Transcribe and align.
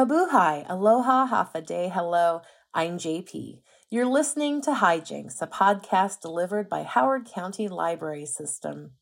Mabuhay, 0.00 0.64
aloha, 0.66 1.28
hafa 1.28 1.60
adai, 1.60 1.92
hello. 1.92 2.40
I'm 2.72 2.96
JP. 2.96 3.60
You're 3.90 4.06
listening 4.06 4.62
to 4.62 4.70
Hijinks, 4.70 5.42
a 5.42 5.46
podcast 5.46 6.22
delivered 6.22 6.70
by 6.70 6.84
Howard 6.84 7.26
County 7.26 7.68
Library 7.68 8.24
System. 8.24 8.92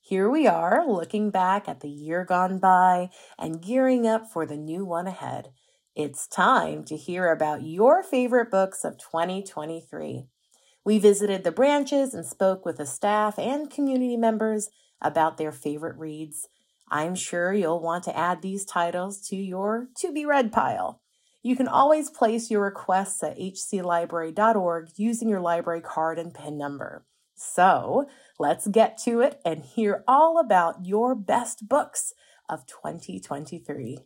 Here 0.00 0.30
we 0.30 0.46
are, 0.46 0.88
looking 0.88 1.28
back 1.28 1.68
at 1.68 1.80
the 1.80 1.90
year 1.90 2.24
gone 2.24 2.58
by 2.58 3.10
and 3.38 3.60
gearing 3.60 4.06
up 4.06 4.26
for 4.32 4.46
the 4.46 4.56
new 4.56 4.86
one 4.86 5.06
ahead. 5.06 5.50
It's 5.94 6.26
time 6.26 6.82
to 6.84 6.96
hear 6.96 7.30
about 7.30 7.62
your 7.62 8.02
favorite 8.02 8.50
books 8.50 8.86
of 8.86 8.96
2023. 8.96 10.28
We 10.82 10.98
visited 10.98 11.44
the 11.44 11.52
branches 11.52 12.14
and 12.14 12.24
spoke 12.24 12.64
with 12.64 12.78
the 12.78 12.86
staff 12.86 13.38
and 13.38 13.70
community 13.70 14.16
members 14.16 14.70
about 15.02 15.36
their 15.36 15.52
favorite 15.52 15.98
reads. 15.98 16.48
I'm 16.90 17.14
sure 17.14 17.52
you'll 17.52 17.80
want 17.80 18.04
to 18.04 18.16
add 18.16 18.42
these 18.42 18.64
titles 18.64 19.20
to 19.28 19.36
your 19.36 19.88
to 19.98 20.12
be 20.12 20.24
read 20.24 20.52
pile. 20.52 21.00
You 21.42 21.56
can 21.56 21.68
always 21.68 22.10
place 22.10 22.50
your 22.50 22.62
requests 22.62 23.22
at 23.22 23.38
hclibrary.org 23.38 24.88
using 24.96 25.28
your 25.28 25.40
library 25.40 25.80
card 25.80 26.18
and 26.18 26.34
PIN 26.34 26.58
number. 26.58 27.04
So 27.34 28.08
let's 28.38 28.66
get 28.66 28.98
to 29.04 29.20
it 29.20 29.40
and 29.44 29.62
hear 29.62 30.02
all 30.08 30.40
about 30.40 30.84
your 30.84 31.14
best 31.14 31.68
books 31.68 32.12
of 32.48 32.66
2023. 32.66 33.98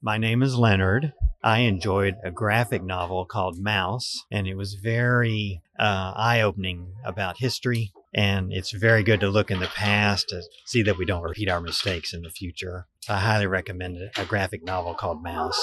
My 0.00 0.18
name 0.18 0.42
is 0.42 0.56
Leonard. 0.56 1.12
I 1.42 1.60
enjoyed 1.60 2.14
a 2.22 2.30
graphic 2.30 2.82
novel 2.82 3.24
called 3.24 3.58
Maus, 3.58 4.04
and 4.30 4.46
it 4.46 4.54
was 4.54 4.74
very 4.74 5.62
uh, 5.78 6.12
eye 6.14 6.42
opening 6.42 6.92
about 7.04 7.38
history. 7.38 7.92
And 8.16 8.50
it's 8.50 8.70
very 8.70 9.02
good 9.02 9.20
to 9.20 9.28
look 9.28 9.50
in 9.50 9.60
the 9.60 9.66
past 9.66 10.30
to 10.30 10.42
see 10.64 10.82
that 10.82 10.96
we 10.96 11.04
don't 11.04 11.22
repeat 11.22 11.50
our 11.50 11.60
mistakes 11.60 12.14
in 12.14 12.22
the 12.22 12.30
future. 12.30 12.86
I 13.10 13.18
highly 13.18 13.46
recommend 13.46 13.98
a 14.16 14.24
graphic 14.24 14.64
novel 14.64 14.94
called 14.94 15.22
Maus. 15.22 15.54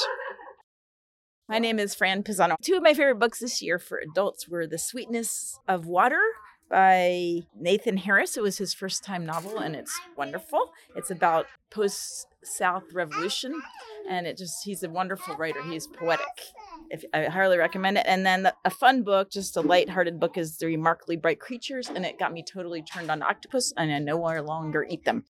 My 1.50 1.58
name 1.58 1.80
is 1.80 1.96
Fran 1.96 2.22
Pisano. 2.22 2.56
Two 2.62 2.76
of 2.76 2.84
my 2.84 2.94
favorite 2.94 3.18
books 3.18 3.40
this 3.40 3.60
year 3.60 3.80
for 3.80 3.98
adults 3.98 4.48
were 4.48 4.68
The 4.68 4.78
Sweetness 4.78 5.60
of 5.68 5.88
Water 5.88 6.22
by 6.70 7.42
Nathan 7.60 7.98
Harris. 7.98 8.38
It 8.38 8.44
was 8.44 8.60
his 8.60 8.74
first 8.74 9.04
time 9.04 9.26
novel 9.26 9.58
and 9.58 9.76
it's 9.76 10.00
wonderful. 10.16 10.72
It's 10.96 11.10
about 11.10 11.48
post 11.72 12.28
South 12.44 12.84
Revolution 12.94 13.60
and 14.08 14.28
it 14.28 14.38
just 14.38 14.64
he's 14.64 14.84
a 14.84 14.90
wonderful 14.90 15.36
writer. 15.36 15.64
He's 15.64 15.88
poetic. 15.88 16.28
If, 16.90 17.04
I 17.14 17.26
highly 17.26 17.58
recommend 17.58 17.98
it. 17.98 18.06
And 18.08 18.26
then 18.26 18.44
the, 18.44 18.54
a 18.66 18.70
fun 18.70 19.04
book, 19.04 19.32
just 19.32 19.58
a 19.58 19.62
light-hearted 19.62 20.20
book, 20.20 20.38
is 20.38 20.58
The 20.58 20.68
Remarkably 20.68 21.18
Bright 21.18 21.40
Creatures, 21.40 21.90
and 21.90 22.06
it 22.06 22.20
got 22.20 22.34
me 22.34 22.44
totally 22.44 22.82
turned 22.82 23.10
on 23.10 23.22
octopus, 23.22 23.74
and 23.78 23.92
I 23.92 24.00
no 24.00 24.18
longer 24.18 24.86
eat 24.90 25.06
them. 25.06 25.26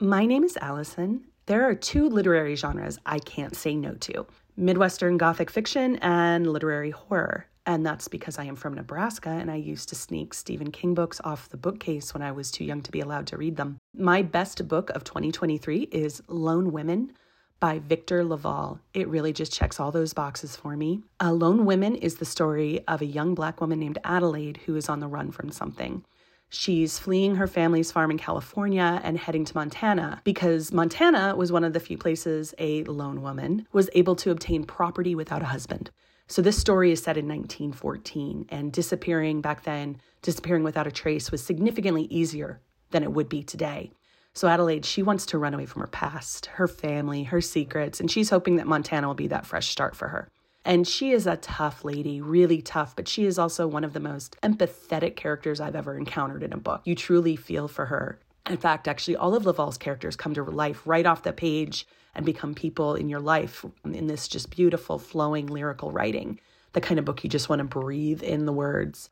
My 0.00 0.26
name 0.26 0.44
is 0.44 0.56
Allison. 0.60 1.24
There 1.46 1.68
are 1.68 1.74
two 1.74 2.08
literary 2.08 2.54
genres 2.54 2.98
I 3.06 3.18
can't 3.18 3.56
say 3.56 3.74
no 3.74 3.94
to 3.94 4.26
Midwestern 4.56 5.16
Gothic 5.16 5.50
fiction 5.50 5.96
and 5.96 6.46
literary 6.46 6.90
horror. 6.90 7.46
And 7.64 7.84
that's 7.84 8.08
because 8.08 8.38
I 8.38 8.44
am 8.44 8.56
from 8.56 8.74
Nebraska 8.74 9.28
and 9.28 9.50
I 9.50 9.56
used 9.56 9.88
to 9.90 9.94
sneak 9.94 10.34
Stephen 10.34 10.70
King 10.70 10.94
books 10.94 11.20
off 11.22 11.48
the 11.48 11.56
bookcase 11.56 12.14
when 12.14 12.22
I 12.22 12.32
was 12.32 12.50
too 12.50 12.64
young 12.64 12.80
to 12.82 12.90
be 12.90 13.00
allowed 13.00 13.26
to 13.28 13.36
read 13.36 13.56
them. 13.56 13.78
My 13.94 14.22
best 14.22 14.68
book 14.68 14.90
of 14.90 15.04
2023 15.04 15.88
is 15.92 16.22
Lone 16.28 16.72
Women 16.72 17.12
by 17.60 17.78
Victor 17.78 18.24
LaValle. 18.24 18.78
It 18.94 19.08
really 19.08 19.32
just 19.32 19.52
checks 19.52 19.80
all 19.80 19.90
those 19.90 20.12
boxes 20.12 20.56
for 20.56 20.76
me. 20.76 21.02
Uh, 21.20 21.32
Lone 21.32 21.64
Women 21.66 21.94
is 21.96 22.16
the 22.16 22.24
story 22.24 22.84
of 22.86 23.00
a 23.00 23.06
young 23.06 23.34
black 23.34 23.60
woman 23.60 23.80
named 23.80 23.98
Adelaide 24.04 24.60
who 24.66 24.76
is 24.76 24.88
on 24.88 25.00
the 25.00 25.08
run 25.08 25.30
from 25.30 25.50
something. 25.50 26.04
She's 26.50 26.98
fleeing 26.98 27.36
her 27.36 27.46
family's 27.46 27.92
farm 27.92 28.10
in 28.10 28.18
California 28.18 29.00
and 29.04 29.18
heading 29.18 29.44
to 29.44 29.56
Montana 29.56 30.22
because 30.24 30.72
Montana 30.72 31.36
was 31.36 31.52
one 31.52 31.64
of 31.64 31.74
the 31.74 31.80
few 31.80 31.98
places 31.98 32.54
a 32.58 32.84
lone 32.84 33.20
woman 33.20 33.66
was 33.72 33.90
able 33.94 34.16
to 34.16 34.30
obtain 34.30 34.64
property 34.64 35.14
without 35.14 35.42
a 35.42 35.46
husband. 35.46 35.90
So 36.26 36.42
this 36.42 36.58
story 36.58 36.92
is 36.92 37.02
set 37.02 37.16
in 37.16 37.26
1914, 37.26 38.46
and 38.50 38.70
disappearing 38.70 39.40
back 39.40 39.64
then, 39.64 39.98
disappearing 40.20 40.62
without 40.62 40.86
a 40.86 40.90
trace 40.90 41.30
was 41.30 41.42
significantly 41.42 42.04
easier 42.04 42.60
than 42.90 43.02
it 43.02 43.12
would 43.12 43.30
be 43.30 43.42
today. 43.42 43.92
So 44.38 44.46
Adelaide, 44.46 44.84
she 44.84 45.02
wants 45.02 45.26
to 45.26 45.38
run 45.38 45.52
away 45.52 45.66
from 45.66 45.80
her 45.82 45.88
past, 45.88 46.46
her 46.46 46.68
family, 46.68 47.24
her 47.24 47.40
secrets, 47.40 47.98
and 47.98 48.08
she's 48.08 48.30
hoping 48.30 48.54
that 48.54 48.68
Montana 48.68 49.08
will 49.08 49.14
be 49.14 49.26
that 49.26 49.46
fresh 49.46 49.66
start 49.66 49.96
for 49.96 50.06
her. 50.06 50.28
And 50.64 50.86
she 50.86 51.10
is 51.10 51.26
a 51.26 51.38
tough 51.38 51.84
lady, 51.84 52.20
really 52.20 52.62
tough, 52.62 52.94
but 52.94 53.08
she 53.08 53.24
is 53.24 53.36
also 53.36 53.66
one 53.66 53.82
of 53.82 53.94
the 53.94 53.98
most 53.98 54.36
empathetic 54.44 55.16
characters 55.16 55.58
I've 55.58 55.74
ever 55.74 55.98
encountered 55.98 56.44
in 56.44 56.52
a 56.52 56.56
book. 56.56 56.82
You 56.84 56.94
truly 56.94 57.34
feel 57.34 57.66
for 57.66 57.86
her. 57.86 58.20
In 58.48 58.58
fact, 58.58 58.86
actually, 58.86 59.16
all 59.16 59.34
of 59.34 59.44
LaValle's 59.44 59.76
characters 59.76 60.14
come 60.14 60.34
to 60.34 60.44
life 60.44 60.82
right 60.86 61.04
off 61.04 61.24
the 61.24 61.32
page 61.32 61.84
and 62.14 62.24
become 62.24 62.54
people 62.54 62.94
in 62.94 63.08
your 63.08 63.18
life 63.18 63.64
in 63.84 64.06
this 64.06 64.28
just 64.28 64.50
beautiful, 64.50 65.00
flowing 65.00 65.48
lyrical 65.48 65.90
writing. 65.90 66.38
The 66.74 66.80
kind 66.80 67.00
of 67.00 67.04
book 67.04 67.24
you 67.24 67.28
just 67.28 67.48
want 67.48 67.58
to 67.58 67.64
breathe 67.64 68.22
in 68.22 68.46
the 68.46 68.52
words. 68.52 69.10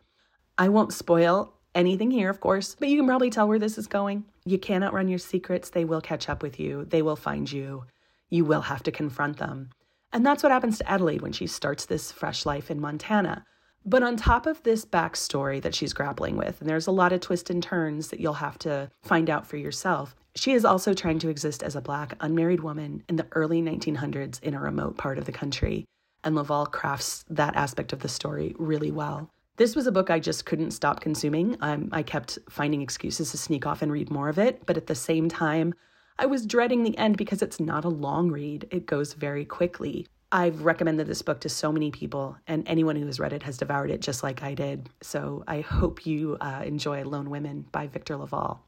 I 0.56 0.68
won't 0.68 0.92
spoil 0.92 1.52
anything 1.76 2.10
here, 2.10 2.30
of 2.30 2.40
course, 2.40 2.74
but 2.78 2.88
you 2.88 2.96
can 2.96 3.06
probably 3.06 3.30
tell 3.30 3.46
where 3.46 3.58
this 3.58 3.78
is 3.78 3.86
going. 3.86 4.24
You 4.44 4.58
cannot 4.58 4.94
run 4.94 5.08
your 5.08 5.18
secrets. 5.18 5.70
They 5.70 5.84
will 5.84 6.00
catch 6.00 6.28
up 6.28 6.42
with 6.42 6.58
you, 6.58 6.84
they 6.86 7.02
will 7.02 7.16
find 7.16 7.50
you. 7.50 7.84
You 8.28 8.44
will 8.44 8.62
have 8.62 8.82
to 8.84 8.90
confront 8.90 9.36
them. 9.36 9.70
And 10.12 10.26
that's 10.26 10.42
what 10.42 10.50
happens 10.50 10.78
to 10.78 10.90
Adelaide 10.90 11.22
when 11.22 11.32
she 11.32 11.46
starts 11.46 11.86
this 11.86 12.10
fresh 12.10 12.44
life 12.44 12.70
in 12.70 12.80
Montana. 12.80 13.44
But 13.84 14.02
on 14.02 14.16
top 14.16 14.46
of 14.46 14.60
this 14.64 14.84
backstory 14.84 15.62
that 15.62 15.74
she's 15.74 15.92
grappling 15.92 16.36
with, 16.36 16.60
and 16.60 16.68
there's 16.68 16.88
a 16.88 16.92
lot 16.92 17.12
of 17.12 17.20
twists 17.20 17.50
and 17.50 17.62
turns 17.62 18.08
that 18.08 18.18
you'll 18.18 18.32
have 18.32 18.58
to 18.60 18.90
find 19.02 19.30
out 19.30 19.46
for 19.46 19.56
yourself, 19.56 20.16
she 20.34 20.52
is 20.52 20.64
also 20.64 20.92
trying 20.92 21.20
to 21.20 21.28
exist 21.28 21.62
as 21.62 21.76
a 21.76 21.80
Black 21.80 22.16
unmarried 22.20 22.60
woman 22.60 23.04
in 23.08 23.14
the 23.14 23.28
early 23.32 23.62
1900s 23.62 24.42
in 24.42 24.54
a 24.54 24.60
remote 24.60 24.96
part 24.96 25.18
of 25.18 25.24
the 25.24 25.32
country. 25.32 25.84
And 26.24 26.34
LaValle 26.34 26.72
crafts 26.72 27.24
that 27.30 27.54
aspect 27.54 27.92
of 27.92 28.00
the 28.00 28.08
story 28.08 28.56
really 28.58 28.90
well. 28.90 29.30
This 29.56 29.74
was 29.74 29.86
a 29.86 29.92
book 29.92 30.10
I 30.10 30.20
just 30.20 30.44
couldn't 30.44 30.72
stop 30.72 31.00
consuming. 31.00 31.56
Um, 31.62 31.88
I 31.90 32.02
kept 32.02 32.38
finding 32.50 32.82
excuses 32.82 33.30
to 33.30 33.38
sneak 33.38 33.64
off 33.64 33.80
and 33.80 33.90
read 33.90 34.10
more 34.10 34.28
of 34.28 34.38
it, 34.38 34.66
but 34.66 34.76
at 34.76 34.86
the 34.86 34.94
same 34.94 35.30
time, 35.30 35.72
I 36.18 36.26
was 36.26 36.46
dreading 36.46 36.82
the 36.82 36.96
end 36.98 37.16
because 37.16 37.40
it's 37.40 37.58
not 37.58 37.86
a 37.86 37.88
long 37.88 38.30
read, 38.30 38.68
it 38.70 38.84
goes 38.84 39.14
very 39.14 39.46
quickly. 39.46 40.08
I've 40.30 40.62
recommended 40.62 41.06
this 41.06 41.22
book 41.22 41.40
to 41.40 41.48
so 41.48 41.72
many 41.72 41.90
people, 41.90 42.36
and 42.46 42.68
anyone 42.68 42.96
who 42.96 43.06
has 43.06 43.18
read 43.18 43.32
it 43.32 43.44
has 43.44 43.56
devoured 43.56 43.90
it 43.90 44.02
just 44.02 44.22
like 44.22 44.42
I 44.42 44.52
did. 44.52 44.90
So 45.00 45.42
I 45.46 45.60
hope 45.60 46.04
you 46.04 46.36
uh, 46.40 46.62
enjoy 46.64 47.04
Lone 47.04 47.30
Women 47.30 47.64
by 47.72 47.86
Victor 47.86 48.16
LaValle. 48.16 48.58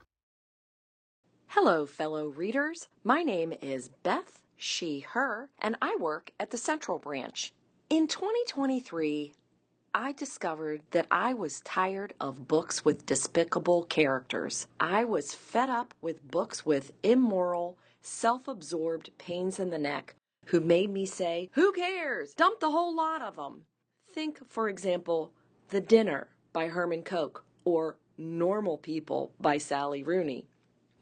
Hello, 1.48 1.84
fellow 1.84 2.28
readers. 2.28 2.88
My 3.04 3.22
name 3.22 3.52
is 3.60 3.90
Beth, 4.02 4.38
she, 4.56 5.00
her, 5.00 5.50
and 5.58 5.76
I 5.82 5.96
work 6.00 6.32
at 6.40 6.50
the 6.50 6.56
Central 6.56 6.98
Branch. 6.98 7.52
In 7.90 8.06
2023, 8.06 9.34
I 10.00 10.12
discovered 10.12 10.82
that 10.92 11.08
I 11.10 11.34
was 11.34 11.60
tired 11.62 12.14
of 12.20 12.46
books 12.46 12.84
with 12.84 13.04
despicable 13.04 13.82
characters. 13.82 14.68
I 14.78 15.02
was 15.02 15.34
fed 15.34 15.68
up 15.68 15.92
with 16.00 16.30
books 16.30 16.64
with 16.64 16.92
immoral, 17.02 17.76
self 18.00 18.46
absorbed 18.46 19.10
pains 19.18 19.58
in 19.58 19.70
the 19.70 19.78
neck 19.78 20.14
who 20.44 20.60
made 20.60 20.90
me 20.90 21.04
say, 21.04 21.50
Who 21.54 21.72
cares? 21.72 22.32
Dump 22.34 22.60
the 22.60 22.70
whole 22.70 22.94
lot 22.94 23.22
of 23.22 23.34
them. 23.34 23.64
Think, 24.14 24.38
for 24.48 24.68
example, 24.68 25.32
The 25.70 25.80
Dinner 25.80 26.28
by 26.52 26.68
Herman 26.68 27.02
Koch 27.02 27.44
or 27.64 27.96
Normal 28.16 28.78
People 28.78 29.32
by 29.40 29.58
Sally 29.58 30.04
Rooney. 30.04 30.46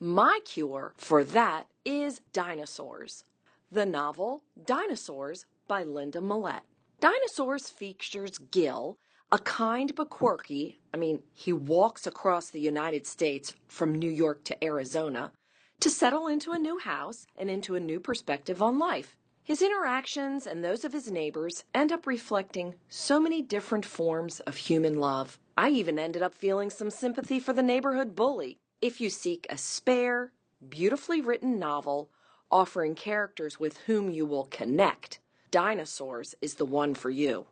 My 0.00 0.40
cure 0.46 0.94
for 0.96 1.22
that 1.22 1.66
is 1.84 2.22
dinosaurs. 2.32 3.24
The 3.70 3.84
novel 3.84 4.42
Dinosaurs 4.64 5.44
by 5.68 5.82
Linda 5.82 6.22
Millet. 6.22 6.62
Dinosaurs 6.98 7.68
features 7.68 8.38
Gil, 8.38 8.98
a 9.30 9.38
kind 9.38 9.94
but 9.94 10.08
quirky, 10.08 10.80
I 10.94 10.96
mean, 10.96 11.22
he 11.34 11.52
walks 11.52 12.06
across 12.06 12.48
the 12.48 12.60
United 12.60 13.06
States 13.06 13.52
from 13.68 13.94
New 13.94 14.10
York 14.10 14.44
to 14.44 14.64
Arizona 14.64 15.32
to 15.80 15.90
settle 15.90 16.26
into 16.26 16.52
a 16.52 16.58
new 16.58 16.78
house 16.78 17.26
and 17.36 17.50
into 17.50 17.74
a 17.74 17.80
new 17.80 18.00
perspective 18.00 18.62
on 18.62 18.78
life. 18.78 19.14
His 19.42 19.60
interactions 19.60 20.46
and 20.46 20.64
those 20.64 20.86
of 20.86 20.94
his 20.94 21.10
neighbors 21.10 21.64
end 21.74 21.92
up 21.92 22.06
reflecting 22.06 22.76
so 22.88 23.20
many 23.20 23.42
different 23.42 23.84
forms 23.84 24.40
of 24.40 24.56
human 24.56 24.98
love. 24.98 25.38
I 25.54 25.68
even 25.68 25.98
ended 25.98 26.22
up 26.22 26.34
feeling 26.34 26.70
some 26.70 26.90
sympathy 26.90 27.38
for 27.38 27.52
the 27.52 27.62
neighborhood 27.62 28.16
bully. 28.16 28.58
If 28.80 29.02
you 29.02 29.10
seek 29.10 29.46
a 29.50 29.58
spare, 29.58 30.32
beautifully 30.66 31.20
written 31.20 31.58
novel 31.58 32.10
offering 32.50 32.94
characters 32.94 33.60
with 33.60 33.76
whom 33.86 34.10
you 34.10 34.24
will 34.24 34.46
connect, 34.46 35.20
Dinosaurs 35.56 36.34
is 36.42 36.56
the 36.56 36.66
one 36.66 36.92
for 36.94 37.08
you. 37.08 37.46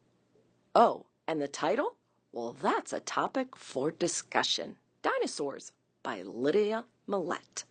Oh, 0.75 1.07
and 1.27 1.41
the 1.41 1.49
title? 1.49 1.97
Well, 2.33 2.55
that's 2.61 2.93
a 2.93 3.01
topic 3.01 3.57
for 3.57 3.91
discussion. 3.91 4.77
Dinosaurs 5.01 5.73
by 6.03 6.21
Lydia 6.21 6.85
Millet. 7.07 7.65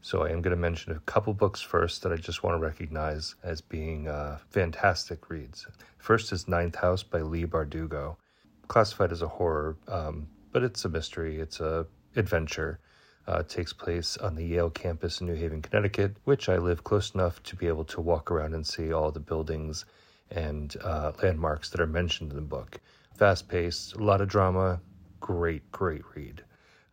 So 0.00 0.22
I 0.22 0.30
am 0.30 0.40
going 0.40 0.56
to 0.56 0.56
mention 0.56 0.92
a 0.92 1.00
couple 1.00 1.34
books 1.34 1.60
first 1.60 2.02
that 2.04 2.12
I 2.14 2.16
just 2.16 2.42
want 2.42 2.54
to 2.54 2.58
recognize 2.58 3.34
as 3.42 3.60
being 3.60 4.08
uh, 4.08 4.38
fantastic 4.48 5.28
reads. 5.28 5.66
First 5.98 6.32
is 6.32 6.48
Ninth 6.48 6.76
House 6.76 7.02
by 7.02 7.20
Leigh 7.20 7.44
Bardugo, 7.44 8.16
classified 8.68 9.12
as 9.12 9.20
a 9.20 9.28
horror, 9.28 9.76
um, 9.88 10.26
but 10.52 10.62
it's 10.62 10.86
a 10.86 10.88
mystery. 10.88 11.38
It's 11.38 11.60
a 11.60 11.86
adventure. 12.16 12.80
Uh, 13.28 13.42
takes 13.42 13.72
place 13.72 14.16
on 14.18 14.36
the 14.36 14.44
Yale 14.44 14.70
campus 14.70 15.20
in 15.20 15.26
New 15.26 15.34
Haven, 15.34 15.60
Connecticut, 15.60 16.16
which 16.24 16.48
I 16.48 16.58
live 16.58 16.84
close 16.84 17.12
enough 17.12 17.42
to 17.42 17.56
be 17.56 17.66
able 17.66 17.84
to 17.86 18.00
walk 18.00 18.30
around 18.30 18.54
and 18.54 18.64
see 18.64 18.92
all 18.92 19.10
the 19.10 19.18
buildings 19.18 19.84
and 20.30 20.76
uh, 20.82 21.12
landmarks 21.22 21.68
that 21.70 21.80
are 21.80 21.88
mentioned 21.88 22.30
in 22.30 22.36
the 22.36 22.42
book. 22.42 22.80
Fast 23.16 23.48
paced, 23.48 23.96
a 23.96 24.02
lot 24.02 24.20
of 24.20 24.28
drama, 24.28 24.80
great, 25.20 25.70
great 25.72 26.02
read. 26.14 26.44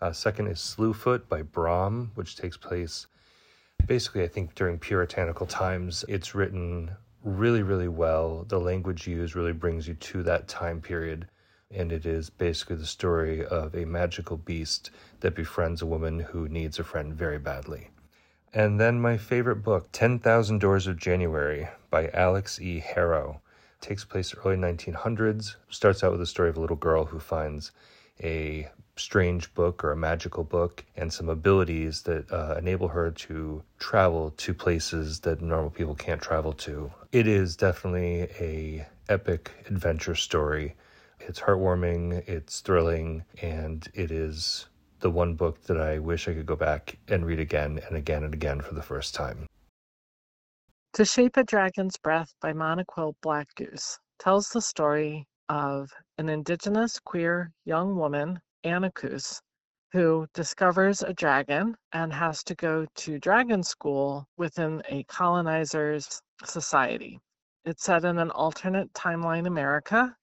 Uh, 0.01 0.11
second 0.11 0.47
is 0.47 0.59
Slewfoot 0.59 1.27
by 1.29 1.43
Brom, 1.43 2.11
which 2.15 2.35
takes 2.35 2.57
place 2.57 3.07
basically, 3.85 4.23
I 4.23 4.27
think, 4.27 4.55
during 4.55 4.79
puritanical 4.79 5.45
times. 5.45 6.03
It's 6.07 6.33
written 6.33 6.91
really, 7.23 7.63
really 7.63 7.87
well. 7.87 8.45
The 8.47 8.59
language 8.59 9.07
used 9.07 9.35
really 9.35 9.53
brings 9.53 9.87
you 9.87 9.93
to 9.93 10.23
that 10.23 10.47
time 10.47 10.81
period. 10.81 11.27
And 11.73 11.91
it 11.91 12.05
is 12.05 12.29
basically 12.29 12.75
the 12.75 12.85
story 12.85 13.45
of 13.45 13.75
a 13.75 13.85
magical 13.85 14.37
beast 14.37 14.91
that 15.21 15.35
befriends 15.35 15.81
a 15.81 15.87
woman 15.87 16.19
who 16.19 16.47
needs 16.47 16.79
a 16.79 16.83
friend 16.83 17.13
very 17.13 17.39
badly. 17.39 17.89
And 18.53 18.79
then 18.79 19.01
my 19.01 19.17
favorite 19.17 19.63
book, 19.63 19.89
10,000 19.91 20.59
Doors 20.59 20.85
of 20.85 20.97
January 20.97 21.67
by 21.89 22.09
Alix 22.09 22.61
E. 22.61 22.79
Harrow. 22.79 23.41
Takes 23.81 24.05
place 24.05 24.35
early 24.45 24.57
1900s. 24.57 25.55
Starts 25.69 26.03
out 26.03 26.11
with 26.11 26.19
the 26.19 26.27
story 26.27 26.49
of 26.49 26.57
a 26.57 26.61
little 26.61 26.75
girl 26.75 27.05
who 27.05 27.19
finds 27.19 27.71
a 28.23 28.69
strange 28.95 29.51
book 29.55 29.83
or 29.83 29.91
a 29.91 29.97
magical 29.97 30.43
book 30.43 30.85
and 30.95 31.11
some 31.11 31.29
abilities 31.29 32.03
that 32.03 32.31
uh, 32.31 32.55
enable 32.57 32.89
her 32.89 33.09
to 33.09 33.63
travel 33.79 34.31
to 34.37 34.53
places 34.53 35.21
that 35.21 35.41
normal 35.41 35.71
people 35.71 35.95
can't 35.95 36.21
travel 36.21 36.53
to. 36.53 36.91
It 37.11 37.27
is 37.27 37.55
definitely 37.55 38.29
a 38.39 38.85
epic 39.09 39.51
adventure 39.67 40.15
story. 40.15 40.75
It's 41.25 41.39
heartwarming, 41.39 42.27
it's 42.27 42.59
thrilling, 42.59 43.23
and 43.41 43.87
it 43.93 44.11
is 44.11 44.67
the 44.99 45.09
one 45.09 45.35
book 45.35 45.63
that 45.63 45.79
I 45.79 45.99
wish 45.99 46.27
I 46.27 46.33
could 46.33 46.45
go 46.45 46.55
back 46.55 46.97
and 47.07 47.25
read 47.25 47.39
again 47.39 47.79
and 47.87 47.95
again 47.95 48.23
and 48.23 48.33
again 48.33 48.61
for 48.61 48.73
the 48.73 48.81
first 48.81 49.15
time. 49.15 49.47
To 50.93 51.05
Shape 51.05 51.37
a 51.37 51.43
Dragon's 51.43 51.97
Breath 51.97 52.33
by 52.41 52.53
Moniquill 52.53 53.15
Blackgoose 53.23 53.97
tells 54.19 54.49
the 54.49 54.61
story 54.61 55.25
of 55.49 55.91
an 56.17 56.29
indigenous 56.29 56.99
queer 56.99 57.51
young 57.65 57.95
woman, 57.95 58.39
Anequs, 58.63 59.41
who 59.91 60.27
discovers 60.33 61.01
a 61.01 61.13
dragon 61.13 61.75
and 61.91 62.13
has 62.13 62.43
to 62.43 62.55
go 62.55 62.85
to 62.95 63.19
dragon 63.19 63.63
school 63.63 64.27
within 64.37 64.81
a 64.89 65.03
colonizer's 65.03 66.21
society. 66.43 67.19
It's 67.65 67.83
set 67.83 68.03
in 68.03 68.17
an 68.19 68.31
alternate 68.31 68.91
timeline 68.93 69.47
America, 69.47 70.15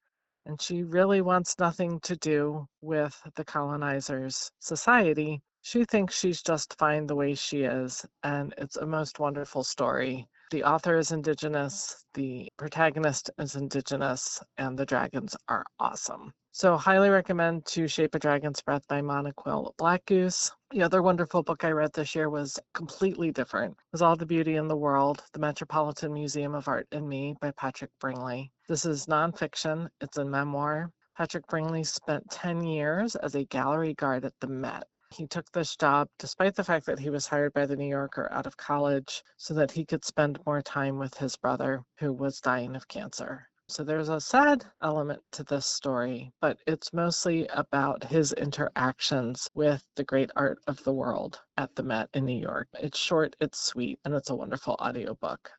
and 0.47 0.61
she 0.61 0.83
really 0.83 1.21
wants 1.21 1.59
nothing 1.59 2.01
to 2.01 2.17
do 2.17 2.67
with 2.81 3.21
the 3.37 3.45
colonizer's 3.45 4.51
society. 4.61 5.43
She 5.63 5.85
thinks 5.85 6.19
she's 6.19 6.43
just 6.43 6.77
fine 6.79 7.07
the 7.07 7.17
way 7.17 7.35
she 7.35 7.63
is, 7.65 8.05
and 8.23 8.55
it's 8.59 8.77
a 8.77 8.87
most 8.87 9.19
wonderful 9.21 9.65
story. 9.65 10.27
The 10.51 10.65
author 10.65 10.99
is 10.99 11.13
indigenous, 11.13 12.05
the 12.15 12.51
protagonist 12.57 13.31
is 13.39 13.55
indigenous, 13.55 14.43
and 14.59 14.77
the 14.77 14.85
dragons 14.85 15.37
are 15.47 15.65
awesome. 15.79 16.35
So, 16.51 16.77
highly 16.77 17.09
recommend 17.09 17.67
To 17.67 17.87
Shape 17.87 18.17
a 18.17 18.19
Dragon's 18.19 18.61
Breath 18.61 18.85
by 18.89 19.01
Monica 19.01 19.63
Black 19.79 20.05
Goose. 20.07 20.51
The 20.73 20.83
other 20.83 21.03
wonderful 21.03 21.45
book 21.45 21.63
I 21.63 21.71
read 21.71 21.93
this 21.93 22.17
year 22.17 22.31
was 22.31 22.59
completely 22.75 23.31
different. 23.31 23.75
It 23.75 23.93
was 23.93 24.03
All 24.03 24.17
the 24.17 24.27
Beauty 24.27 24.57
in 24.57 24.67
the 24.67 24.77
World, 24.77 25.23
The 25.35 25.39
Metropolitan 25.39 26.13
Museum 26.13 26.57
of 26.57 26.67
Art 26.67 26.89
and 26.91 27.09
Me 27.09 27.37
by 27.41 27.53
Patrick 27.53 27.93
Bringley. 28.01 28.51
This 28.67 28.85
is 28.85 29.07
nonfiction, 29.07 29.89
it's 30.01 30.17
a 30.17 30.25
memoir. 30.25 30.91
Patrick 31.17 31.47
Bringley 31.47 31.85
spent 31.85 32.29
10 32.29 32.65
years 32.65 33.15
as 33.15 33.37
a 33.37 33.45
gallery 33.45 33.95
guard 33.95 34.25
at 34.25 34.35
the 34.41 34.49
Met. 34.49 34.89
He 35.13 35.27
took 35.27 35.51
this 35.51 35.75
job 35.75 36.09
despite 36.19 36.55
the 36.55 36.63
fact 36.63 36.87
that 36.87 37.01
he 37.01 37.11
was 37.11 37.27
hired 37.27 37.53
by 37.53 37.67
the 37.67 37.77
New 37.77 37.89
Yorker 37.89 38.31
out 38.31 38.47
of 38.47 38.57
college 38.57 39.25
so 39.37 39.55
that 39.55 39.73
he 39.73 39.85
could 39.85 40.05
spend 40.05 40.39
more 40.47 40.63
time 40.63 40.99
with 40.99 41.17
his 41.17 41.37
brother 41.37 41.83
who 41.99 42.13
was 42.13 42.41
dying 42.41 42.77
of 42.77 42.87
cancer. 42.87 43.49
So 43.67 43.83
there's 43.83 44.09
a 44.09 44.21
sad 44.21 44.65
element 44.83 45.23
to 45.33 45.43
this 45.43 45.67
story, 45.67 46.33
but 46.41 46.59
it's 46.67 46.93
mostly 46.93 47.49
about 47.49 48.05
his 48.05 48.33
interactions 48.33 49.49
with 49.53 49.85
the 49.97 50.05
great 50.05 50.31
art 50.37 50.59
of 50.69 50.83
the 50.85 50.93
world 50.93 51.41
at 51.57 51.75
the 51.75 51.83
Met 51.83 52.09
in 52.15 52.25
New 52.25 52.41
York. 52.41 52.69
It's 52.75 52.99
short, 52.99 53.35
it's 53.41 53.61
sweet, 53.61 53.99
and 54.05 54.15
it's 54.15 54.31
a 54.31 54.37
wonderful 54.37 54.75
audiobook. 54.81 55.51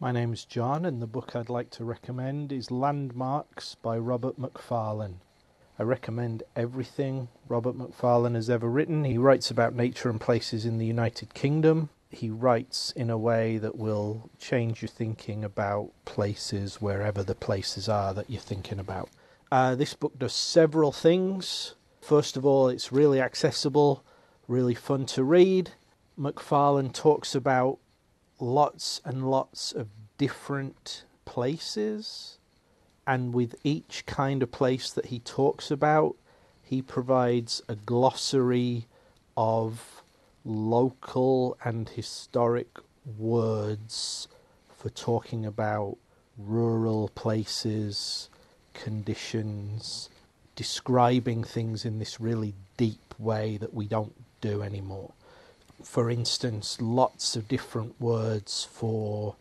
My 0.00 0.12
name's 0.12 0.44
John, 0.46 0.84
and 0.84 1.02
the 1.02 1.06
book 1.06 1.36
I'd 1.36 1.50
like 1.50 1.70
to 1.70 1.84
recommend 1.84 2.50
is 2.50 2.70
Landmarks 2.70 3.74
by 3.74 3.98
Robert 3.98 4.38
Macfarlane. 4.38 5.20
I 5.80 5.84
recommend 5.84 6.42
everything 6.56 7.28
Robert 7.48 7.76
Macfarlane 7.76 8.34
has 8.34 8.50
ever 8.50 8.68
written. 8.68 9.04
He 9.04 9.16
writes 9.16 9.48
about 9.48 9.76
nature 9.76 10.10
and 10.10 10.20
places 10.20 10.64
in 10.66 10.78
the 10.78 10.86
United 10.86 11.34
Kingdom. 11.34 11.90
He 12.10 12.30
writes 12.30 12.92
in 12.96 13.10
a 13.10 13.18
way 13.18 13.58
that 13.58 13.76
will 13.76 14.28
change 14.40 14.82
your 14.82 14.88
thinking 14.88 15.44
about 15.44 15.92
places 16.04 16.80
wherever 16.80 17.22
the 17.22 17.36
places 17.36 17.88
are 17.88 18.12
that 18.14 18.28
you're 18.28 18.40
thinking 18.40 18.80
about. 18.80 19.08
Uh, 19.52 19.76
this 19.76 19.94
book 19.94 20.18
does 20.18 20.32
several 20.32 20.90
things. 20.90 21.76
First 22.00 22.36
of 22.36 22.44
all, 22.44 22.68
it's 22.68 22.90
really 22.90 23.20
accessible, 23.20 24.02
really 24.48 24.74
fun 24.74 25.06
to 25.06 25.22
read. 25.22 25.70
Macfarlane 26.16 26.90
talks 26.90 27.36
about 27.36 27.78
lots 28.40 29.00
and 29.04 29.30
lots 29.30 29.70
of 29.70 29.88
different 30.16 31.04
places 31.24 32.37
and 33.08 33.32
with 33.32 33.54
each 33.64 34.04
kind 34.04 34.42
of 34.42 34.52
place 34.52 34.90
that 34.90 35.06
he 35.06 35.18
talks 35.20 35.70
about, 35.70 36.14
he 36.62 36.82
provides 36.82 37.62
a 37.66 37.74
glossary 37.74 38.86
of 39.34 40.02
local 40.44 41.56
and 41.64 41.88
historic 41.88 42.78
words 43.16 44.28
for 44.68 44.90
talking 44.90 45.46
about 45.46 45.96
rural 46.36 47.08
places, 47.14 48.28
conditions, 48.74 50.10
describing 50.54 51.42
things 51.42 51.86
in 51.86 51.98
this 51.98 52.20
really 52.20 52.54
deep 52.76 53.14
way 53.18 53.56
that 53.56 53.72
we 53.72 53.86
don't 53.86 54.14
do 54.42 54.60
anymore. 54.60 55.12
For 55.82 56.10
instance, 56.10 56.76
lots 56.78 57.36
of 57.36 57.48
different 57.48 57.98
words 57.98 58.68
for 58.70 59.34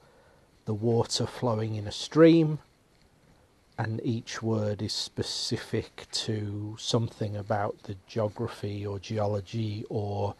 the 0.64 0.74
water 0.74 1.26
flowing 1.26 1.76
in 1.76 1.86
a 1.86 1.92
stream, 1.92 2.60
and 3.78 4.02
each 4.04 4.42
word 4.42 4.82
is 4.82 4.94
specific 4.94 6.08
to 6.12 6.76
something 6.80 7.36
about 7.36 7.84
the 7.84 7.96
geography 8.08 8.86
or 8.86 8.98
geology 8.98 9.86
or 9.90 10.34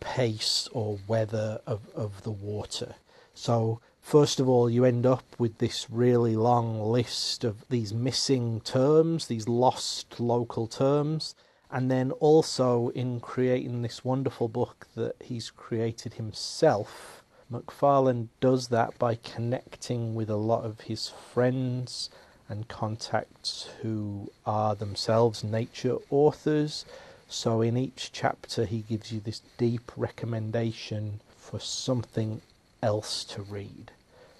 pace 0.00 0.68
or 0.72 0.98
weather 1.06 1.60
of, 1.66 1.80
of 1.94 2.22
the 2.22 2.30
water. 2.30 2.94
So, 3.34 3.80
first 4.00 4.40
of 4.40 4.48
all, 4.48 4.70
you 4.70 4.84
end 4.84 5.04
up 5.04 5.24
with 5.38 5.58
this 5.58 5.90
really 5.90 6.36
long 6.36 6.80
list 6.80 7.44
of 7.44 7.68
these 7.68 7.92
missing 7.92 8.60
terms, 8.62 9.26
these 9.26 9.46
lost 9.46 10.18
local 10.18 10.66
terms. 10.66 11.34
And 11.70 11.90
then 11.90 12.12
also 12.12 12.88
in 12.90 13.20
creating 13.20 13.82
this 13.82 14.02
wonderful 14.02 14.48
book 14.48 14.86
that 14.94 15.16
he's 15.22 15.50
created 15.50 16.14
himself, 16.14 17.22
Macfarlane 17.50 18.30
does 18.40 18.68
that 18.68 18.98
by 18.98 19.16
connecting 19.16 20.14
with 20.14 20.30
a 20.30 20.36
lot 20.36 20.64
of 20.64 20.80
his 20.82 21.08
friends 21.08 22.08
and 22.48 22.68
contacts 22.68 23.68
who 23.82 24.30
are 24.46 24.74
themselves 24.74 25.44
nature 25.44 25.96
authors. 26.10 26.84
So, 27.28 27.60
in 27.60 27.76
each 27.76 28.10
chapter, 28.12 28.64
he 28.64 28.80
gives 28.80 29.12
you 29.12 29.20
this 29.20 29.42
deep 29.58 29.92
recommendation 29.96 31.20
for 31.36 31.60
something 31.60 32.40
else 32.82 33.24
to 33.24 33.42
read. 33.42 33.90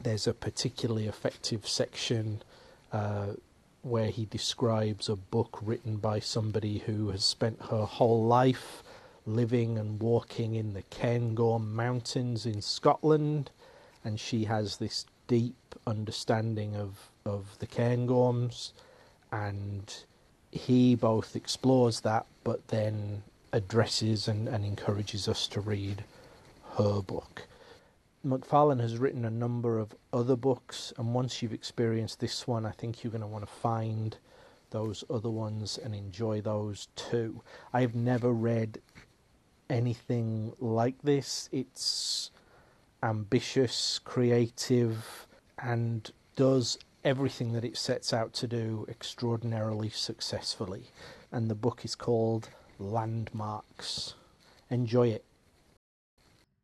There's 0.00 0.26
a 0.26 0.32
particularly 0.32 1.06
effective 1.06 1.68
section 1.68 2.42
uh, 2.92 3.34
where 3.82 4.10
he 4.10 4.24
describes 4.24 5.08
a 5.08 5.16
book 5.16 5.58
written 5.62 5.96
by 5.96 6.20
somebody 6.20 6.78
who 6.78 7.10
has 7.10 7.24
spent 7.24 7.60
her 7.70 7.84
whole 7.84 8.24
life 8.24 8.82
living 9.26 9.76
and 9.76 10.00
walking 10.00 10.54
in 10.54 10.72
the 10.72 10.82
Cairngorm 10.82 11.72
Mountains 11.72 12.46
in 12.46 12.62
Scotland, 12.62 13.50
and 14.04 14.18
she 14.18 14.44
has 14.44 14.78
this 14.78 15.04
deep 15.26 15.74
understanding 15.86 16.74
of 16.74 17.10
of 17.28 17.58
the 17.58 17.66
Cairngorms, 17.66 18.72
and 19.30 19.94
he 20.50 20.94
both 20.94 21.36
explores 21.36 22.00
that 22.00 22.26
but 22.42 22.66
then 22.68 23.22
addresses 23.52 24.28
and, 24.28 24.48
and 24.48 24.64
encourages 24.64 25.28
us 25.28 25.46
to 25.48 25.60
read 25.60 26.04
her 26.76 27.00
book. 27.02 27.46
Macfarlane 28.24 28.80
has 28.80 28.98
written 28.98 29.24
a 29.24 29.30
number 29.30 29.78
of 29.78 29.94
other 30.12 30.36
books, 30.36 30.92
and 30.98 31.14
once 31.14 31.40
you've 31.40 31.52
experienced 31.52 32.20
this 32.20 32.46
one, 32.46 32.66
I 32.66 32.72
think 32.72 33.04
you're 33.04 33.10
going 33.10 33.20
to 33.20 33.26
want 33.26 33.46
to 33.46 33.52
find 33.52 34.16
those 34.70 35.04
other 35.08 35.30
ones 35.30 35.78
and 35.82 35.94
enjoy 35.94 36.40
those 36.40 36.88
too. 36.96 37.42
I've 37.72 37.94
never 37.94 38.32
read 38.32 38.80
anything 39.70 40.52
like 40.58 41.00
this. 41.02 41.48
It's 41.52 42.30
ambitious, 43.02 44.00
creative, 44.04 45.26
and 45.62 46.10
does 46.36 46.78
everything 47.08 47.54
that 47.54 47.64
it 47.64 47.74
sets 47.74 48.12
out 48.12 48.34
to 48.34 48.46
do 48.46 48.84
extraordinarily 48.86 49.88
successfully. 49.88 50.90
And 51.32 51.48
the 51.48 51.54
book 51.54 51.82
is 51.82 51.94
called 51.94 52.50
landmarks. 52.78 54.12
Enjoy 54.68 55.08
it. 55.08 55.24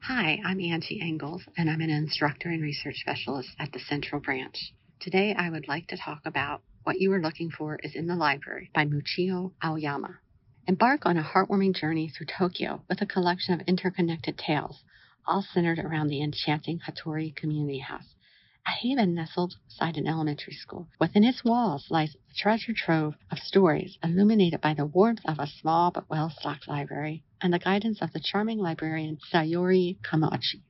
Hi, 0.02 0.38
I'm 0.44 0.60
Angie 0.60 1.00
Engels, 1.00 1.44
and 1.56 1.70
I'm 1.70 1.80
an 1.80 1.88
instructor 1.88 2.50
and 2.50 2.62
research 2.62 2.96
specialist 3.00 3.48
at 3.58 3.72
the 3.72 3.80
Central 3.80 4.20
Branch. 4.20 4.74
Today, 5.00 5.34
I 5.34 5.48
would 5.48 5.66
like 5.66 5.86
to 5.88 5.96
talk 5.96 6.20
about 6.26 6.60
What 6.82 7.00
You 7.00 7.10
Are 7.14 7.22
Looking 7.22 7.50
For 7.50 7.78
is 7.82 7.94
in 7.94 8.06
the 8.06 8.14
Library 8.14 8.70
by 8.74 8.84
Michio 8.84 9.52
Aoyama. 9.64 10.18
Embark 10.66 11.06
on 11.06 11.16
a 11.16 11.24
heartwarming 11.24 11.74
journey 11.74 12.10
through 12.10 12.26
Tokyo 12.26 12.82
with 12.86 13.00
a 13.00 13.06
collection 13.06 13.54
of 13.54 13.66
interconnected 13.66 14.36
tales, 14.36 14.84
all 15.26 15.40
centered 15.40 15.78
around 15.78 16.08
the 16.08 16.22
enchanting 16.22 16.80
Hattori 16.80 17.34
Community 17.34 17.78
House, 17.78 18.14
haven 18.84 19.14
nestled 19.14 19.56
beside 19.66 19.96
an 19.96 20.06
elementary 20.06 20.52
school. 20.52 20.86
Within 21.00 21.24
its 21.24 21.42
walls 21.42 21.90
lies 21.90 22.14
a 22.14 22.34
treasure 22.34 22.74
trove 22.74 23.14
of 23.30 23.38
stories 23.38 23.96
illuminated 24.02 24.60
by 24.60 24.74
the 24.74 24.84
warmth 24.84 25.22
of 25.24 25.38
a 25.38 25.46
small 25.46 25.90
but 25.90 26.10
well-stocked 26.10 26.68
library 26.68 27.24
and 27.40 27.50
the 27.50 27.58
guidance 27.58 28.02
of 28.02 28.12
the 28.12 28.20
charming 28.20 28.58
librarian 28.58 29.16
Sayuri 29.32 29.96
Komachi. 30.02 30.60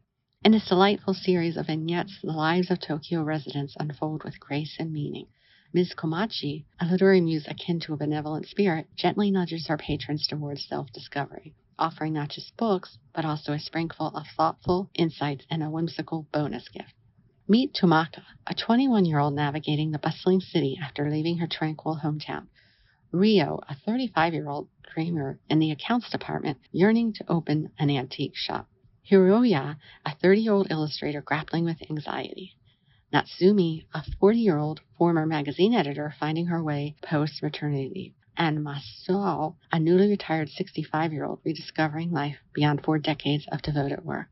In 0.44 0.52
this 0.52 0.68
delightful 0.68 1.14
series 1.14 1.56
of 1.56 1.66
vignettes, 1.66 2.20
the 2.22 2.30
lives 2.30 2.70
of 2.70 2.78
Tokyo 2.78 3.22
residents 3.22 3.74
unfold 3.80 4.22
with 4.22 4.38
grace 4.38 4.76
and 4.78 4.92
meaning. 4.92 5.26
Ms. 5.72 5.94
Komachi, 5.96 6.66
a 6.78 6.86
literary 6.86 7.20
muse 7.20 7.48
akin 7.48 7.80
to 7.80 7.94
a 7.94 7.96
benevolent 7.96 8.46
spirit, 8.46 8.86
gently 8.94 9.32
nudges 9.32 9.66
her 9.66 9.76
patrons 9.76 10.28
towards 10.28 10.68
self-discovery, 10.68 11.52
offering 11.80 12.12
not 12.12 12.28
just 12.28 12.56
books, 12.56 12.96
but 13.12 13.24
also 13.24 13.52
a 13.52 13.58
sprinkle 13.58 14.08
of 14.14 14.26
thoughtful 14.36 14.88
insights 14.94 15.44
and 15.50 15.64
a 15.64 15.70
whimsical 15.70 16.28
bonus 16.32 16.68
gift. 16.68 16.94
Meet 17.46 17.74
Tomoka, 17.74 18.22
a 18.46 18.54
21 18.54 19.04
year 19.04 19.18
old 19.18 19.34
navigating 19.34 19.90
the 19.90 19.98
bustling 19.98 20.40
city 20.40 20.78
after 20.82 21.10
leaving 21.10 21.36
her 21.36 21.46
tranquil 21.46 22.00
hometown. 22.02 22.46
Ryo, 23.12 23.60
a 23.68 23.74
35 23.74 24.32
year 24.32 24.48
old 24.48 24.68
dreamer 24.94 25.38
in 25.50 25.58
the 25.58 25.70
accounts 25.70 26.08
department, 26.08 26.56
yearning 26.72 27.12
to 27.12 27.30
open 27.30 27.70
an 27.78 27.90
antique 27.90 28.34
shop. 28.34 28.66
Hiroya, 29.10 29.76
a 30.06 30.14
30 30.14 30.40
year 30.40 30.54
old 30.54 30.70
illustrator 30.70 31.20
grappling 31.20 31.66
with 31.66 31.82
anxiety. 31.90 32.56
Natsumi, 33.12 33.84
a 33.92 34.02
40 34.18 34.38
year 34.38 34.56
old 34.56 34.80
former 34.96 35.26
magazine 35.26 35.74
editor 35.74 36.14
finding 36.18 36.46
her 36.46 36.64
way 36.64 36.96
post 37.02 37.42
maternity 37.42 37.92
leave. 37.94 38.14
And 38.38 38.60
Masao, 38.60 39.56
a 39.70 39.78
newly 39.78 40.08
retired 40.08 40.48
65 40.48 41.12
year 41.12 41.26
old 41.26 41.40
rediscovering 41.44 42.10
life 42.10 42.38
beyond 42.54 42.82
four 42.82 42.98
decades 42.98 43.46
of 43.52 43.60
devoted 43.60 44.02
work. 44.02 44.28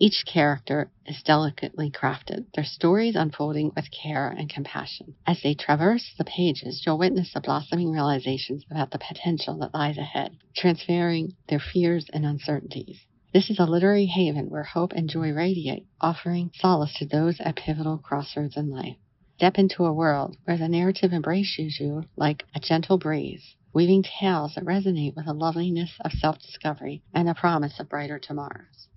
Each 0.00 0.24
character 0.26 0.90
is 1.06 1.22
delicately 1.22 1.88
crafted, 1.88 2.46
their 2.52 2.64
stories 2.64 3.14
unfolding 3.14 3.70
with 3.76 3.92
care 3.92 4.28
and 4.28 4.50
compassion. 4.50 5.14
As 5.24 5.40
they 5.40 5.54
traverse 5.54 6.12
the 6.18 6.24
pages, 6.24 6.82
you'll 6.84 6.98
witness 6.98 7.32
the 7.32 7.40
blossoming 7.40 7.92
realizations 7.92 8.64
about 8.68 8.90
the 8.90 8.98
potential 8.98 9.56
that 9.58 9.72
lies 9.72 9.96
ahead, 9.96 10.36
transferring 10.56 11.36
their 11.48 11.60
fears 11.60 12.10
and 12.12 12.26
uncertainties. 12.26 13.06
This 13.32 13.50
is 13.50 13.60
a 13.60 13.66
literary 13.66 14.06
haven 14.06 14.50
where 14.50 14.64
hope 14.64 14.92
and 14.94 15.08
joy 15.08 15.30
radiate, 15.30 15.86
offering 16.00 16.50
solace 16.54 16.94
to 16.94 17.06
those 17.06 17.38
at 17.38 17.54
pivotal 17.54 17.98
crossroads 17.98 18.56
in 18.56 18.70
life. 18.70 18.96
Step 19.36 19.58
into 19.58 19.84
a 19.84 19.92
world 19.92 20.36
where 20.42 20.58
the 20.58 20.68
narrative 20.68 21.12
embraces 21.12 21.78
you 21.78 22.02
like 22.16 22.44
a 22.52 22.58
gentle 22.58 22.98
breeze, 22.98 23.54
weaving 23.72 24.02
tales 24.02 24.56
that 24.56 24.64
resonate 24.64 25.14
with 25.14 25.26
the 25.26 25.32
loveliness 25.32 25.92
of 26.00 26.10
self 26.10 26.40
discovery 26.40 27.04
and 27.14 27.28
the 27.28 27.34
promise 27.34 27.78
of 27.78 27.88
brighter 27.88 28.18
tomorrows. 28.18 28.88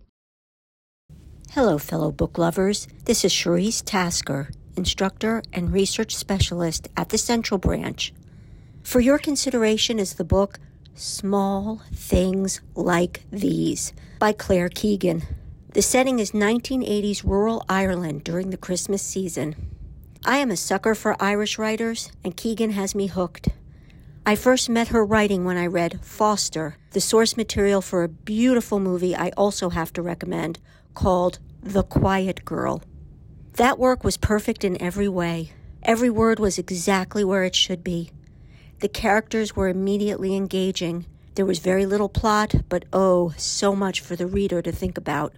Hello, 1.51 1.77
fellow 1.77 2.12
book 2.12 2.38
lovers. 2.38 2.88
This 3.06 3.24
is 3.24 3.32
Cherise 3.32 3.82
Tasker, 3.84 4.50
instructor 4.75 5.42
and 5.54 5.72
research 5.72 6.13
specialist 6.13 6.89
at 6.96 7.10
the 7.10 7.18
Central 7.18 7.58
Branch. 7.58 8.13
For 8.84 9.00
your 9.00 9.18
consideration 9.18 9.98
is 9.98 10.16
the 10.16 10.25
book 10.25 10.60
Small 10.94 11.82
Things 11.94 12.62
Like 12.75 13.24
These 13.32 13.94
by 14.20 14.34
Claire 14.34 14.70
Keegan. 14.70 15.24
The 15.74 15.82
setting 15.82 16.20
is 16.20 16.32
1980s 16.32 17.24
rural 17.24 17.66
Ireland 17.70 18.25
during 18.25 18.50
the 18.50 18.58
Christmas 18.58 19.01
season. 19.01 19.56
I 20.25 20.38
am 20.38 20.51
a 20.51 20.58
sucker 20.58 20.94
for 20.94 21.16
Irish 21.20 21.58
writers, 21.58 22.12
and 22.24 22.36
Keegan 22.38 22.72
has 22.72 22.94
me 22.94 23.08
hooked. 23.08 23.48
I 24.25 24.36
first 24.36 24.70
met 24.70 24.89
her 24.89 25.06
writing 25.06 25.46
when 25.46 25.58
I 25.58 25.68
read 25.68 26.01
Foster, 26.04 26.75
the 26.92 27.00
source 27.00 27.38
material 27.38 27.82
for 27.82 28.04
a 28.04 28.10
beautiful 28.10 28.80
movie 28.80 29.16
I 29.16 29.30
also 29.38 29.70
have 29.70 29.94
to 29.94 30.01
recommend 30.01 30.60
called 30.98 31.38
The 31.62 31.84
Quiet 31.84 32.44
Girl. 32.44 32.82
That 33.54 33.77
work 33.77 34.04
was 34.04 34.18
perfect 34.18 34.63
in 34.63 34.82
every 34.82 35.08
way. 35.08 35.51
Every 35.84 36.10
word 36.10 36.39
was 36.39 36.58
exactly 36.58 37.24
where 37.24 37.44
it 37.44 37.54
should 37.54 37.84
be. 37.84 38.10
The 38.80 38.88
characters 38.88 39.56
were 39.56 39.70
immediately 39.70 40.36
engaging. 40.36 41.06
There 41.36 41.46
was 41.46 41.60
very 41.60 41.86
little 41.86 42.10
plot, 42.10 42.56
but 42.68 42.86
oh, 42.92 43.36
so 43.38 43.75
much 43.75 44.01
for 44.01 44.16
the 44.16 44.25
reader 44.25 44.60
to 44.63 44.72
think 44.72 44.98
about. 44.98 45.34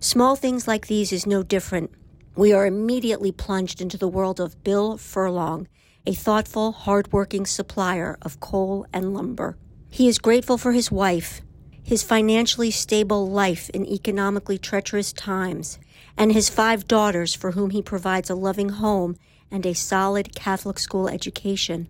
Small 0.00 0.36
things 0.36 0.66
like 0.66 0.86
these 0.86 1.12
is 1.12 1.26
no 1.26 1.42
different. 1.42 1.90
We 2.34 2.54
are 2.54 2.64
immediately 2.64 3.30
plunged 3.30 3.82
into 3.82 3.98
the 3.98 4.08
world 4.08 4.40
of 4.40 4.64
Bill 4.64 4.96
Furlong, 4.96 5.68
a 6.06 6.14
thoughtful, 6.14 6.72
hard-working 6.72 7.44
supplier 7.44 8.16
of 8.22 8.40
coal 8.40 8.86
and 8.90 9.12
lumber. 9.12 9.58
He 9.90 10.08
is 10.08 10.18
grateful 10.18 10.56
for 10.56 10.72
his 10.72 10.90
wife, 10.90 11.42
his 11.88 12.02
financially 12.02 12.70
stable 12.70 13.26
life 13.30 13.70
in 13.70 13.86
economically 13.86 14.58
treacherous 14.58 15.10
times, 15.10 15.78
and 16.18 16.30
his 16.30 16.50
five 16.50 16.86
daughters 16.86 17.32
for 17.32 17.52
whom 17.52 17.70
he 17.70 17.80
provides 17.80 18.28
a 18.28 18.34
loving 18.34 18.68
home 18.68 19.16
and 19.50 19.64
a 19.64 19.74
solid 19.74 20.34
Catholic 20.34 20.78
school 20.78 21.08
education. 21.08 21.88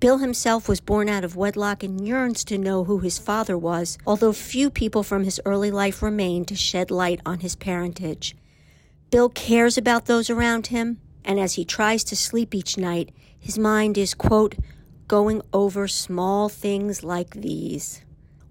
Bill 0.00 0.18
himself 0.18 0.68
was 0.68 0.82
born 0.82 1.08
out 1.08 1.24
of 1.24 1.34
wedlock 1.34 1.82
and 1.82 2.06
yearns 2.06 2.44
to 2.44 2.58
know 2.58 2.84
who 2.84 2.98
his 2.98 3.18
father 3.18 3.56
was, 3.56 3.96
although 4.06 4.34
few 4.34 4.68
people 4.68 5.02
from 5.02 5.24
his 5.24 5.40
early 5.46 5.70
life 5.70 6.02
remain 6.02 6.44
to 6.44 6.54
shed 6.54 6.90
light 6.90 7.22
on 7.24 7.40
his 7.40 7.56
parentage. 7.56 8.36
Bill 9.10 9.30
cares 9.30 9.78
about 9.78 10.04
those 10.04 10.28
around 10.28 10.66
him, 10.66 11.00
and 11.24 11.40
as 11.40 11.54
he 11.54 11.64
tries 11.64 12.04
to 12.04 12.16
sleep 12.16 12.54
each 12.54 12.76
night, 12.76 13.14
his 13.38 13.58
mind 13.58 13.96
is, 13.96 14.12
quote, 14.12 14.56
going 15.06 15.40
over 15.54 15.88
small 15.88 16.50
things 16.50 17.02
like 17.02 17.30
these. 17.30 18.02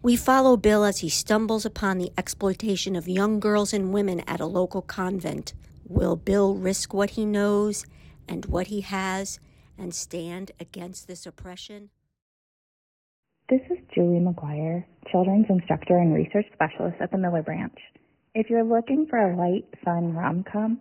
We 0.04 0.16
follow 0.16 0.58
Bill 0.58 0.84
as 0.84 1.00
he 1.00 1.10
stumbles 1.10 1.66
upon 1.66 1.98
the 1.98 2.12
exploitation 2.18 2.96
of 2.96 3.08
young 3.08 3.40
girls 3.40 3.74
and 3.74 3.92
women 3.92 4.22
at 4.28 4.40
a 4.40 4.46
local 4.46 4.84
convent. 4.84 5.54
Will 5.88 6.16
Bill 6.16 6.54
risk 6.54 6.94
what 6.94 7.12
he 7.12 7.26
knows 7.26 7.84
and 8.28 8.46
what 8.46 8.68
he 8.68 8.82
has 8.82 9.40
and 9.76 9.96
stand 9.96 10.52
against 10.60 11.08
this 11.08 11.26
oppression? 11.26 11.90
This 13.50 13.62
is 13.72 13.80
Julie 13.96 14.20
McGuire, 14.20 14.86
Children's 15.12 15.48
Instructor 15.50 15.98
and 15.98 16.14
Research 16.14 16.46
Specialist 16.54 16.98
at 17.02 17.12
the 17.12 17.18
Miller 17.18 17.42
Branch. 17.42 17.78
If 18.36 18.52
you're 18.52 18.64
looking 18.64 19.08
for 19.10 19.18
a 19.18 19.36
light, 19.36 19.66
fun 19.84 20.14
rom 20.14 20.44
com, 20.44 20.80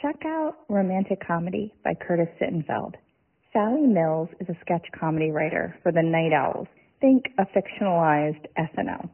check 0.00 0.24
out 0.24 0.58
Romantic 0.68 1.26
Comedy 1.26 1.74
by 1.82 1.94
Curtis 1.94 2.28
Sittenfeld. 2.40 2.94
Sally 3.52 3.88
Milz 3.88 4.28
is 4.40 4.48
a 4.48 4.58
sketch 4.60 4.86
comedy 4.98 5.32
writer 5.32 5.76
for 5.82 5.90
the 5.90 6.02
Night 6.02 6.32
Owls 6.32 6.68
Think 7.02 7.24
a 7.36 7.46
fictionalized 7.46 8.46
SNL. 8.56 9.10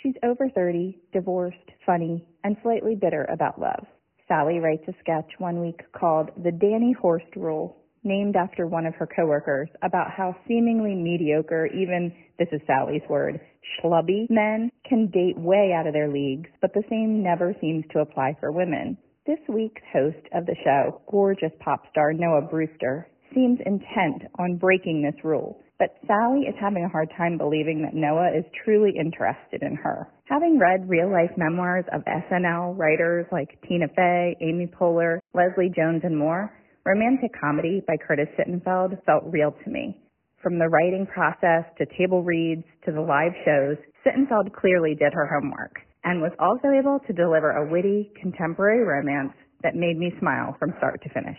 She's 0.00 0.14
over 0.22 0.48
30, 0.54 0.96
divorced, 1.12 1.56
funny, 1.84 2.24
and 2.44 2.56
slightly 2.62 2.94
bitter 2.94 3.24
about 3.24 3.60
love. 3.60 3.84
Sally 4.28 4.60
writes 4.60 4.84
a 4.86 4.92
sketch 5.00 5.28
one 5.38 5.60
week 5.60 5.80
called 5.98 6.30
The 6.44 6.52
Danny 6.52 6.92
Horst 6.92 7.26
Rule, 7.34 7.76
named 8.04 8.36
after 8.36 8.68
one 8.68 8.86
of 8.86 8.94
her 8.94 9.08
coworkers, 9.08 9.68
about 9.82 10.12
how 10.16 10.36
seemingly 10.46 10.94
mediocre, 10.94 11.66
even, 11.66 12.12
this 12.38 12.46
is 12.52 12.60
Sally's 12.68 13.02
word, 13.10 13.40
schlubby 13.82 14.30
men 14.30 14.70
can 14.88 15.08
date 15.08 15.36
way 15.36 15.72
out 15.76 15.88
of 15.88 15.92
their 15.92 16.12
leagues, 16.12 16.50
but 16.60 16.72
the 16.72 16.84
same 16.88 17.20
never 17.20 17.52
seems 17.60 17.84
to 17.90 17.98
apply 17.98 18.36
for 18.38 18.52
women. 18.52 18.96
This 19.26 19.40
week's 19.48 19.82
host 19.92 20.24
of 20.32 20.46
the 20.46 20.54
show, 20.62 21.02
gorgeous 21.10 21.52
pop 21.58 21.80
star 21.90 22.12
Noah 22.12 22.42
Brewster, 22.48 23.08
seems 23.34 23.58
intent 23.66 24.22
on 24.38 24.56
breaking 24.56 25.02
this 25.02 25.24
rule, 25.24 25.63
but 25.78 25.96
Sally 26.06 26.46
is 26.46 26.54
having 26.60 26.84
a 26.84 26.88
hard 26.88 27.10
time 27.16 27.36
believing 27.36 27.82
that 27.82 27.94
Noah 27.94 28.30
is 28.36 28.44
truly 28.64 28.92
interested 28.98 29.62
in 29.62 29.76
her. 29.76 30.08
Having 30.26 30.58
read 30.58 30.88
real 30.88 31.10
life 31.10 31.30
memoirs 31.36 31.84
of 31.92 32.02
SNL 32.04 32.78
writers 32.78 33.26
like 33.32 33.58
Tina 33.68 33.86
Fey, 33.94 34.36
Amy 34.40 34.66
Poehler, 34.66 35.18
Leslie 35.34 35.72
Jones, 35.74 36.02
and 36.04 36.16
more, 36.16 36.52
romantic 36.84 37.30
comedy 37.38 37.82
by 37.86 37.96
Curtis 37.96 38.28
Sittenfeld 38.38 39.02
felt 39.04 39.24
real 39.26 39.54
to 39.64 39.70
me. 39.70 40.00
From 40.42 40.58
the 40.58 40.68
writing 40.68 41.06
process 41.06 41.64
to 41.78 41.86
table 41.98 42.22
reads 42.22 42.64
to 42.84 42.92
the 42.92 43.00
live 43.00 43.32
shows, 43.44 43.76
Sittenfeld 44.04 44.52
clearly 44.52 44.94
did 44.94 45.14
her 45.14 45.26
homework 45.26 45.80
and 46.04 46.20
was 46.20 46.32
also 46.38 46.68
able 46.68 47.00
to 47.06 47.12
deliver 47.14 47.52
a 47.52 47.70
witty, 47.70 48.12
contemporary 48.20 48.84
romance 48.84 49.32
that 49.62 49.74
made 49.74 49.98
me 49.98 50.12
smile 50.20 50.54
from 50.58 50.74
start 50.76 51.02
to 51.02 51.08
finish. 51.08 51.38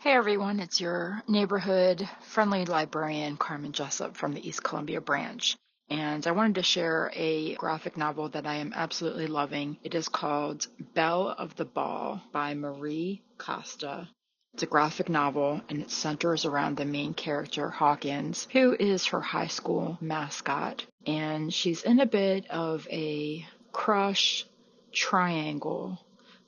Hey 0.00 0.12
everyone, 0.12 0.60
it's 0.60 0.80
your 0.80 1.20
neighborhood 1.26 2.08
friendly 2.20 2.64
librarian 2.64 3.36
Carmen 3.36 3.72
Jessup 3.72 4.16
from 4.16 4.34
the 4.34 4.48
East 4.48 4.62
Columbia 4.62 5.00
branch. 5.00 5.56
And 5.88 6.24
I 6.24 6.30
wanted 6.30 6.56
to 6.56 6.62
share 6.62 7.10
a 7.12 7.56
graphic 7.56 7.96
novel 7.96 8.28
that 8.28 8.46
I 8.46 8.56
am 8.56 8.72
absolutely 8.72 9.26
loving. 9.26 9.78
It 9.82 9.96
is 9.96 10.08
called 10.08 10.68
Belle 10.94 11.34
of 11.36 11.56
the 11.56 11.64
Ball 11.64 12.22
by 12.30 12.54
Mari 12.54 13.24
Costa. 13.36 14.08
It's 14.54 14.62
a 14.62 14.66
graphic 14.66 15.08
novel 15.08 15.60
and 15.68 15.80
it 15.82 15.90
centers 15.90 16.44
around 16.44 16.76
the 16.76 16.84
main 16.84 17.12
character, 17.12 17.68
Hawkins, 17.68 18.46
who 18.52 18.76
is 18.78 19.06
her 19.06 19.20
high 19.20 19.48
school 19.48 19.98
mascot. 20.00 20.86
And 21.04 21.52
she's 21.52 21.82
in 21.82 21.98
a 21.98 22.06
bit 22.06 22.48
of 22.48 22.86
a 22.92 23.44
crush 23.72 24.46
triangle 24.92 25.98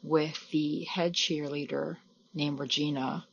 with 0.03 0.49
the 0.51 0.85
head 0.85 1.15
cheerleader 1.15 1.97
named 2.35 2.61
Regina 2.61 3.27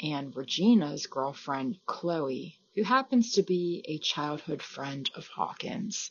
and 0.00 0.34
Regina's 0.36 1.06
girlfriend, 1.06 1.78
Chloe, 1.86 2.56
who 2.74 2.82
happens 2.84 3.32
to 3.32 3.42
be 3.42 3.84
a 3.86 3.98
childhood 3.98 4.62
friend 4.62 5.10
of 5.14 5.26
Hawkins. 5.28 6.10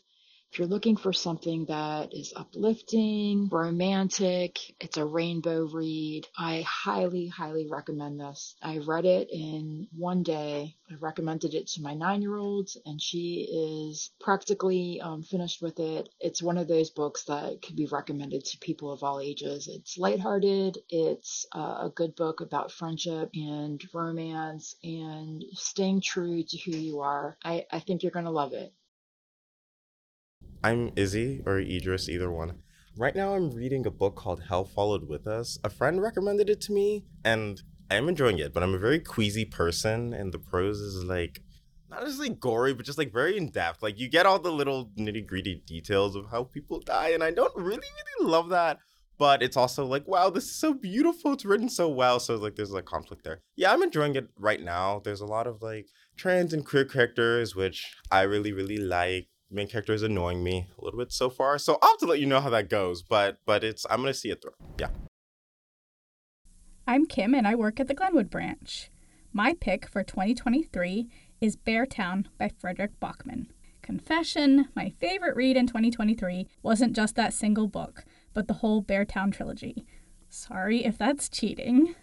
If 0.51 0.59
you're 0.59 0.67
looking 0.67 0.95
for 0.97 1.13
something 1.13 1.65
that 1.65 2.13
is 2.13 2.33
uplifting, 2.35 3.47
romantic, 3.51 4.57
it's 4.79 4.97
a 4.97 5.05
rainbow 5.05 5.65
read, 5.67 6.25
I 6.37 6.61
highly, 6.61 7.27
highly 7.27 7.67
recommend 7.67 8.19
this. 8.19 8.55
I 8.61 8.79
read 8.79 9.05
it 9.05 9.29
in 9.31 9.87
one 9.95 10.23
day. 10.23 10.77
I 10.89 10.95
recommended 10.95 11.53
it 11.53 11.67
to 11.67 11.81
my 11.81 11.93
nine 11.93 12.21
year 12.21 12.37
old, 12.37 12.69
and 12.85 12.99
she 12.99 13.47
is 13.51 14.09
practically 14.19 14.99
um, 15.01 15.21
finished 15.21 15.61
with 15.61 15.79
it. 15.79 16.09
It's 16.19 16.41
one 16.41 16.57
of 16.57 16.67
those 16.67 16.89
books 16.89 17.25
that 17.25 17.61
could 17.61 17.75
be 17.75 17.85
recommended 17.85 18.45
to 18.45 18.57
people 18.57 18.91
of 18.91 19.03
all 19.03 19.19
ages. 19.19 19.67
It's 19.67 19.97
lighthearted, 19.97 20.79
it's 20.89 21.45
uh, 21.53 21.83
a 21.87 21.91
good 21.93 22.15
book 22.15 22.41
about 22.41 22.71
friendship 22.71 23.29
and 23.35 23.83
romance 23.93 24.75
and 24.83 25.43
staying 25.53 26.01
true 26.01 26.41
to 26.41 26.57
who 26.57 26.71
you 26.71 27.01
are. 27.01 27.37
I, 27.43 27.65
I 27.71 27.79
think 27.79 28.01
you're 28.01 28.11
going 28.11 28.25
to 28.25 28.31
love 28.31 28.53
it. 28.53 28.73
I'm 30.67 30.91
Izzy 30.97 31.41
or 31.45 31.59
Idris, 31.59 32.09
either 32.09 32.29
one. 32.29 32.59
Right 32.97 33.15
now, 33.15 33.35
I'm 33.35 33.51
reading 33.51 33.85
a 33.85 33.89
book 33.89 34.17
called 34.17 34.43
Hell 34.49 34.65
Followed 34.65 35.07
With 35.07 35.25
Us. 35.25 35.57
A 35.63 35.69
friend 35.69 36.01
recommended 36.01 36.49
it 36.49 36.59
to 36.63 36.73
me, 36.73 37.05
and 37.23 37.61
I'm 37.89 38.09
enjoying 38.09 38.39
it, 38.39 38.53
but 38.53 38.63
I'm 38.63 38.73
a 38.73 38.77
very 38.77 38.99
queasy 38.99 39.45
person, 39.45 40.13
and 40.13 40.33
the 40.33 40.39
prose 40.39 40.81
is 40.81 41.05
like 41.05 41.39
not 41.89 42.01
just 42.01 42.19
like 42.19 42.41
gory, 42.41 42.73
but 42.73 42.85
just 42.85 42.97
like 42.97 43.13
very 43.13 43.37
in 43.37 43.49
depth. 43.49 43.81
Like 43.81 43.97
you 43.97 44.09
get 44.09 44.25
all 44.25 44.39
the 44.39 44.51
little 44.51 44.91
nitty 44.99 45.25
gritty 45.25 45.63
details 45.65 46.17
of 46.17 46.29
how 46.31 46.43
people 46.43 46.81
die, 46.81 47.11
and 47.11 47.23
I 47.23 47.31
don't 47.31 47.55
really, 47.55 47.77
really 47.77 48.29
love 48.29 48.49
that. 48.49 48.79
But 49.17 49.41
it's 49.41 49.55
also 49.55 49.85
like, 49.85 50.05
wow, 50.05 50.29
this 50.29 50.43
is 50.43 50.59
so 50.59 50.73
beautiful. 50.73 51.31
It's 51.31 51.45
written 51.45 51.69
so 51.69 51.87
well. 51.87 52.19
So 52.19 52.35
like 52.35 52.57
there's 52.57 52.71
like 52.71 52.83
conflict 52.83 53.23
there. 53.23 53.41
Yeah, 53.55 53.71
I'm 53.71 53.83
enjoying 53.83 54.17
it 54.17 54.27
right 54.37 54.61
now. 54.61 54.99
There's 55.01 55.21
a 55.21 55.25
lot 55.25 55.47
of 55.47 55.61
like 55.61 55.87
trans 56.17 56.51
and 56.51 56.65
queer 56.65 56.83
characters, 56.83 57.55
which 57.55 57.95
I 58.11 58.23
really, 58.23 58.51
really 58.51 58.79
like 58.79 59.29
main 59.49 59.67
character 59.67 59.93
is 59.93 60.03
annoying 60.03 60.43
me 60.43 60.67
a 60.77 60.83
little 60.83 60.99
bit 60.99 61.11
so 61.11 61.29
far. 61.29 61.57
So 61.57 61.77
I'll 61.81 61.89
have 61.91 61.97
to 61.99 62.05
let 62.05 62.19
you 62.19 62.25
know 62.25 62.41
how 62.41 62.49
that 62.49 62.69
goes. 62.69 63.01
But 63.01 63.39
but 63.45 63.63
it's 63.63 63.85
I'm 63.89 64.01
gonna 64.01 64.13
see 64.13 64.29
it 64.29 64.41
through. 64.41 64.55
Yeah. 64.79 64.89
I'm 66.85 67.05
Kim 67.05 67.33
and 67.33 67.47
I 67.47 67.55
work 67.55 67.79
at 67.79 67.87
the 67.87 67.93
Glenwood 67.93 68.29
branch. 68.29 68.89
My 69.33 69.53
pick 69.53 69.89
for 69.89 70.03
2023 70.03 71.09
is 71.41 71.57
Beartown 71.57 72.25
by 72.37 72.49
Fredrik 72.49 72.99
Backman. 73.01 73.47
Confession, 73.81 74.69
my 74.75 74.89
favorite 74.99 75.35
read 75.35 75.57
in 75.57 75.67
2023 75.67 76.47
wasn't 76.63 76.95
just 76.95 77.15
that 77.15 77.33
single 77.33 77.67
book, 77.67 78.05
but 78.33 78.47
the 78.47 78.55
whole 78.55 78.81
Beartown 78.81 79.33
trilogy. 79.33 79.85
Sorry 80.29 80.83
if 80.85 80.97
that's 80.97 81.29
cheating. 81.29 81.95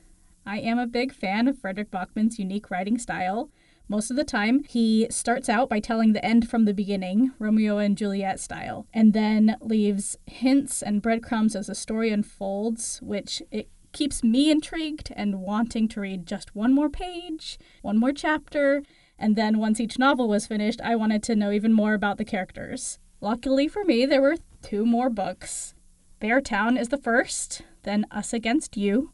I 0.46 0.58
am 0.58 0.78
a 0.78 0.86
big 0.86 1.12
fan 1.14 1.48
of 1.48 1.58
Fredrik 1.58 1.90
Backman's 1.90 2.38
unique 2.38 2.70
writing 2.70 2.98
style, 2.98 3.50
most 3.88 4.10
of 4.10 4.16
the 4.16 4.24
time, 4.24 4.64
he 4.64 5.06
starts 5.10 5.48
out 5.48 5.68
by 5.68 5.78
telling 5.78 6.12
the 6.12 6.24
end 6.24 6.48
from 6.48 6.64
the 6.64 6.74
beginning, 6.74 7.32
Romeo 7.38 7.78
and 7.78 7.98
Juliet 7.98 8.40
style, 8.40 8.86
and 8.94 9.12
then 9.12 9.56
leaves 9.60 10.16
hints 10.26 10.82
and 10.82 11.02
breadcrumbs 11.02 11.54
as 11.54 11.66
the 11.66 11.74
story 11.74 12.10
unfolds, 12.10 13.00
which 13.02 13.42
it 13.50 13.68
keeps 13.92 14.24
me 14.24 14.50
intrigued 14.50 15.12
and 15.14 15.40
wanting 15.40 15.88
to 15.88 16.00
read 16.00 16.26
just 16.26 16.54
one 16.54 16.74
more 16.74 16.90
page, 16.90 17.58
one 17.82 17.98
more 17.98 18.12
chapter, 18.12 18.82
and 19.18 19.36
then 19.36 19.58
once 19.58 19.78
each 19.80 19.98
novel 19.98 20.28
was 20.28 20.46
finished, 20.46 20.80
I 20.82 20.96
wanted 20.96 21.22
to 21.24 21.36
know 21.36 21.52
even 21.52 21.72
more 21.72 21.94
about 21.94 22.18
the 22.18 22.24
characters. 22.24 22.98
Luckily 23.20 23.68
for 23.68 23.84
me, 23.84 24.04
there 24.04 24.20
were 24.20 24.36
two 24.62 24.84
more 24.84 25.08
books. 25.08 25.74
Beartown 26.20 26.78
is 26.78 26.88
the 26.88 26.98
first, 26.98 27.62
then 27.84 28.04
Us 28.10 28.32
Against 28.32 28.76
You, 28.76 29.12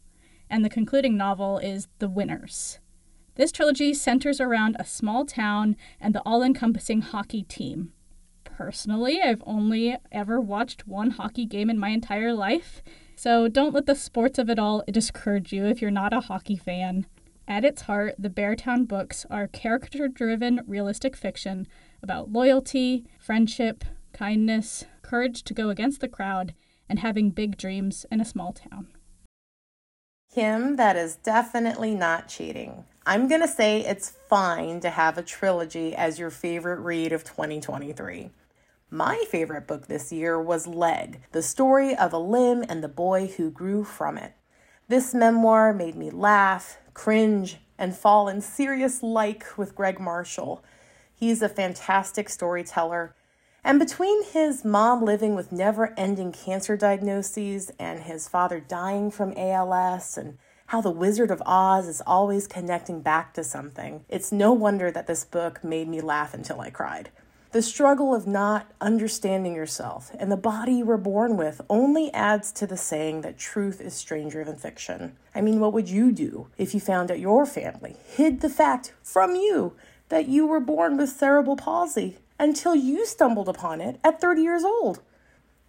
and 0.49 0.65
the 0.65 0.69
concluding 0.69 1.15
novel 1.15 1.59
is 1.59 1.87
The 1.99 2.09
Winners. 2.09 2.79
This 3.35 3.51
trilogy 3.51 3.93
centers 3.93 4.41
around 4.41 4.75
a 4.77 4.85
small 4.85 5.25
town 5.25 5.75
and 5.99 6.13
the 6.13 6.21
all 6.25 6.43
encompassing 6.43 7.01
hockey 7.01 7.43
team. 7.43 7.93
Personally, 8.43 9.21
I've 9.21 9.41
only 9.45 9.97
ever 10.11 10.39
watched 10.39 10.87
one 10.87 11.11
hockey 11.11 11.45
game 11.45 11.69
in 11.69 11.79
my 11.79 11.89
entire 11.89 12.33
life, 12.33 12.83
so 13.15 13.47
don't 13.47 13.73
let 13.73 13.85
the 13.85 13.95
sports 13.95 14.37
of 14.37 14.49
it 14.49 14.59
all 14.59 14.83
discourage 14.91 15.53
you 15.53 15.65
if 15.65 15.81
you're 15.81 15.91
not 15.91 16.13
a 16.13 16.21
hockey 16.21 16.57
fan. 16.57 17.07
At 17.47 17.65
its 17.65 17.83
heart, 17.83 18.15
the 18.19 18.29
Beartown 18.29 18.87
books 18.87 19.25
are 19.29 19.47
character 19.47 20.07
driven, 20.07 20.61
realistic 20.67 21.15
fiction 21.15 21.67
about 22.03 22.31
loyalty, 22.31 23.05
friendship, 23.19 23.83
kindness, 24.13 24.85
courage 25.01 25.43
to 25.43 25.53
go 25.53 25.69
against 25.69 26.01
the 26.01 26.07
crowd, 26.07 26.53
and 26.87 26.99
having 26.99 27.29
big 27.29 27.57
dreams 27.57 28.05
in 28.11 28.21
a 28.21 28.25
small 28.25 28.53
town. 28.53 28.87
Kim, 30.33 30.75
that 30.75 30.95
is 30.95 31.15
definitely 31.15 31.93
not 31.95 32.27
cheating. 32.27 32.85
I'm 33.03 33.27
going 33.27 33.41
to 33.41 33.47
say 33.47 33.79
it's 33.79 34.11
fine 34.29 34.79
to 34.81 34.91
have 34.91 35.17
a 35.17 35.23
trilogy 35.23 35.95
as 35.95 36.19
your 36.19 36.29
favorite 36.29 36.81
read 36.81 37.11
of 37.11 37.23
2023. 37.23 38.29
My 38.91 39.23
favorite 39.27 39.65
book 39.65 39.87
this 39.87 40.11
year 40.11 40.39
was 40.39 40.67
Leg, 40.67 41.23
the 41.31 41.41
story 41.41 41.95
of 41.95 42.13
a 42.13 42.19
limb 42.19 42.63
and 42.69 42.83
the 42.83 42.87
boy 42.87 43.25
who 43.25 43.49
grew 43.49 43.83
from 43.83 44.19
it. 44.19 44.33
This 44.87 45.15
memoir 45.15 45.73
made 45.73 45.95
me 45.95 46.11
laugh, 46.11 46.77
cringe, 46.93 47.57
and 47.75 47.97
fall 47.97 48.27
in 48.27 48.39
serious 48.39 49.01
like 49.01 49.57
with 49.57 49.73
Greg 49.73 49.99
Marshall. 49.99 50.63
He's 51.15 51.41
a 51.41 51.49
fantastic 51.49 52.29
storyteller. 52.29 53.15
And 53.63 53.79
between 53.79 54.25
his 54.25 54.63
mom 54.63 55.03
living 55.03 55.33
with 55.33 55.51
never 55.51 55.95
ending 55.97 56.31
cancer 56.31 56.77
diagnoses 56.77 57.71
and 57.79 58.01
his 58.01 58.27
father 58.27 58.59
dying 58.59 59.09
from 59.09 59.33
ALS 59.35 60.19
and 60.19 60.37
how 60.71 60.79
the 60.79 60.89
Wizard 60.89 61.31
of 61.31 61.43
Oz 61.45 61.85
is 61.85 62.01
always 62.07 62.47
connecting 62.47 63.01
back 63.01 63.33
to 63.33 63.43
something. 63.43 64.05
It's 64.07 64.31
no 64.31 64.53
wonder 64.53 64.89
that 64.89 65.05
this 65.05 65.25
book 65.25 65.61
made 65.65 65.89
me 65.89 65.99
laugh 65.99 66.33
until 66.33 66.61
I 66.61 66.69
cried. 66.69 67.09
The 67.51 67.61
struggle 67.61 68.15
of 68.15 68.25
not 68.25 68.71
understanding 68.79 69.53
yourself 69.53 70.15
and 70.17 70.31
the 70.31 70.37
body 70.37 70.75
you 70.75 70.85
were 70.85 70.97
born 70.97 71.35
with 71.35 71.59
only 71.69 72.09
adds 72.13 72.53
to 72.53 72.65
the 72.65 72.77
saying 72.77 73.19
that 73.19 73.37
truth 73.37 73.81
is 73.81 73.93
stranger 73.93 74.45
than 74.45 74.55
fiction. 74.55 75.17
I 75.35 75.41
mean, 75.41 75.59
what 75.59 75.73
would 75.73 75.89
you 75.89 76.13
do 76.13 76.47
if 76.57 76.73
you 76.73 76.79
found 76.79 77.11
out 77.11 77.19
your 77.19 77.45
family 77.45 77.97
hid 78.05 78.39
the 78.39 78.49
fact 78.49 78.93
from 79.03 79.35
you 79.35 79.73
that 80.07 80.29
you 80.29 80.47
were 80.47 80.61
born 80.61 80.95
with 80.95 81.09
cerebral 81.09 81.57
palsy 81.57 82.19
until 82.39 82.75
you 82.75 83.05
stumbled 83.05 83.49
upon 83.49 83.81
it 83.81 83.99
at 84.05 84.21
30 84.21 84.41
years 84.41 84.63
old? 84.63 85.01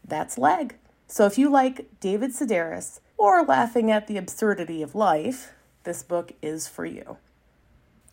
That's 0.06 0.38
leg. 0.38 0.76
So 1.08 1.26
if 1.26 1.38
you 1.38 1.50
like 1.50 1.88
David 1.98 2.30
Sedaris, 2.30 3.00
or 3.22 3.44
laughing 3.44 3.88
at 3.88 4.08
the 4.08 4.16
absurdity 4.16 4.82
of 4.82 4.96
life, 4.96 5.52
this 5.84 6.02
book 6.02 6.32
is 6.42 6.66
for 6.66 6.84
you. 6.84 7.18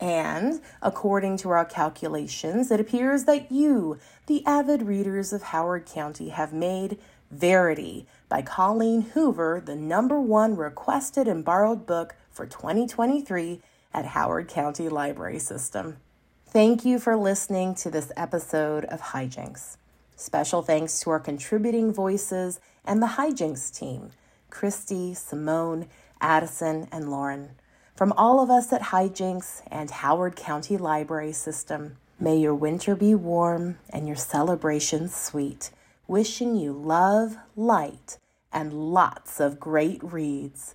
And 0.00 0.60
according 0.80 1.38
to 1.38 1.50
our 1.50 1.64
calculations, 1.64 2.70
it 2.70 2.78
appears 2.78 3.24
that 3.24 3.50
you, 3.50 3.98
the 4.26 4.46
avid 4.46 4.82
readers 4.82 5.32
of 5.32 5.42
Howard 5.42 5.84
County, 5.84 6.28
have 6.28 6.52
made 6.52 6.96
Verity 7.28 8.06
by 8.28 8.40
Colleen 8.42 9.02
Hoover 9.02 9.60
the 9.66 9.74
number 9.74 10.20
one 10.20 10.56
requested 10.56 11.26
and 11.26 11.44
borrowed 11.44 11.86
book 11.86 12.14
for 12.30 12.46
2023 12.46 13.60
at 13.92 14.04
Howard 14.04 14.46
County 14.46 14.88
Library 14.88 15.40
System. 15.40 15.96
Thank 16.46 16.84
you 16.84 17.00
for 17.00 17.16
listening 17.16 17.74
to 17.76 17.90
this 17.90 18.12
episode 18.16 18.84
of 18.84 19.00
Hijinks. 19.00 19.76
Special 20.14 20.62
thanks 20.62 21.00
to 21.00 21.10
our 21.10 21.18
contributing 21.18 21.92
voices 21.92 22.60
and 22.84 23.02
the 23.02 23.16
Hijinks 23.18 23.76
team 23.76 24.12
Christy, 24.50 25.14
Simone, 25.14 25.86
Addison, 26.20 26.88
and 26.92 27.10
Lauren. 27.10 27.50
From 27.94 28.12
all 28.16 28.40
of 28.40 28.50
us 28.50 28.72
at 28.72 28.82
Hijinks 28.82 29.62
and 29.70 29.90
Howard 29.90 30.36
County 30.36 30.76
Library 30.76 31.32
System, 31.32 31.96
may 32.18 32.36
your 32.36 32.54
winter 32.54 32.94
be 32.94 33.14
warm 33.14 33.78
and 33.90 34.06
your 34.06 34.16
celebrations 34.16 35.14
sweet. 35.14 35.70
Wishing 36.08 36.56
you 36.56 36.72
love, 36.72 37.36
light, 37.56 38.18
and 38.52 38.72
lots 38.72 39.40
of 39.40 39.60
great 39.60 40.02
reads. 40.02 40.74